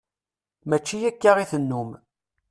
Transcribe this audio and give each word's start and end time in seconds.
Mačči 0.69 0.97
akka 1.09 1.31
i 1.43 1.45
tennum. 1.51 1.89